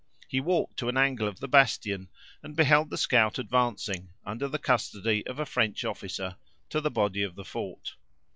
[0.27, 2.09] He walked to an angle of the bastion,
[2.41, 6.37] and beheld the scout advancing, under the custody of a French officer,
[6.69, 7.93] to the body of the fort.